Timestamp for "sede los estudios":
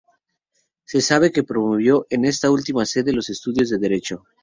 2.87-3.69